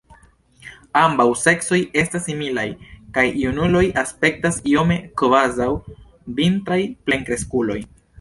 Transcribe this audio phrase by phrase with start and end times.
[0.99, 2.63] Ambaŭ seksoj estas similaj
[3.17, 5.69] kaj junuloj aspektas iome kvazaŭ
[6.41, 6.81] vintraj
[7.11, 7.79] plenkreskuloj.